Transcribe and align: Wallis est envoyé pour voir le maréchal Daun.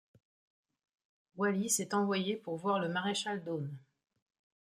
Wallis 1.37 1.75
est 1.79 1.93
envoyé 1.93 2.35
pour 2.35 2.57
voir 2.57 2.79
le 2.79 2.89
maréchal 2.89 3.43
Daun. 3.43 3.69